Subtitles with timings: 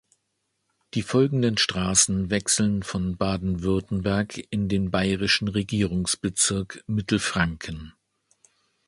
[0.95, 7.93] Die folgenden Straßen wechseln von Baden-Württemberg in den bayerischen Regierungsbezirk Mittelfranken.